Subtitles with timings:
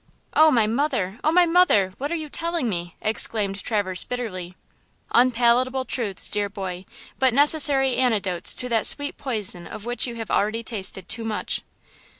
[0.33, 1.19] "Oh, my mother!
[1.23, 1.93] Oh, my mother!
[1.99, 4.55] What are you telling me!" exclaimed Traverse, bitterly.
[5.11, 6.85] "Unpalatable truths, dear boy,
[7.19, 11.61] but necessary antidotes to that sweet poison of which you have already tasted too much."